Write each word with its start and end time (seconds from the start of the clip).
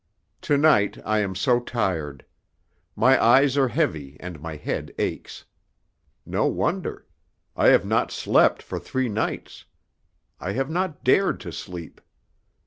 To 0.41 0.57
night 0.57 0.97
I 1.05 1.19
am 1.19 1.35
so 1.35 1.59
tired. 1.59 2.25
My 2.95 3.23
eyes 3.23 3.55
are 3.55 3.67
heavy 3.67 4.17
and 4.19 4.41
my 4.41 4.55
head 4.55 4.91
aches. 4.97 5.45
No 6.25 6.47
wonder. 6.47 7.05
I 7.55 7.67
have 7.67 7.85
not 7.85 8.09
slept 8.11 8.63
for 8.63 8.79
three 8.79 9.09
nights. 9.09 9.65
I 10.39 10.53
have 10.53 10.71
not 10.71 11.03
dared 11.03 11.39
to 11.41 11.51
sleep. 11.51 12.01